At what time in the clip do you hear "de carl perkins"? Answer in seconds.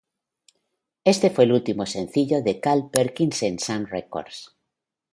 2.41-3.43